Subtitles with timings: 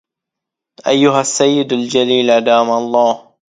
[0.87, 3.33] أيها السيد الجليل أدام الله